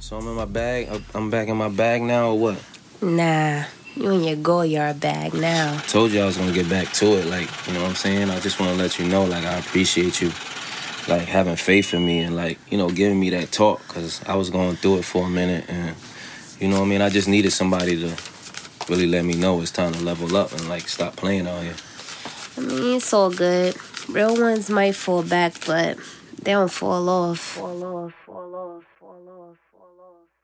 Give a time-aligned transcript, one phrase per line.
[0.00, 0.88] So I'm in my bag.
[1.14, 2.64] I'm back in my bag now, or what?
[3.02, 5.78] Nah, you in your Goyard bag now.
[5.86, 7.26] Told you I was gonna get back to it.
[7.26, 8.30] Like, you know what I'm saying?
[8.30, 10.28] I just want to let you know, like, I appreciate you,
[11.06, 14.36] like, having faith in me and, like, you know, giving me that talk, cause I
[14.36, 15.94] was going through it for a minute, and
[16.58, 17.02] you know what I mean.
[17.02, 18.16] I just needed somebody to
[18.88, 21.76] really let me know it's time to level up and like stop playing out here.
[22.56, 23.76] I mean, it's all good.
[24.08, 25.98] Real ones might fall back, but
[26.42, 27.38] they don't fall off.
[27.38, 28.14] Fall off
[28.60, 30.39] off, fall off, fall off.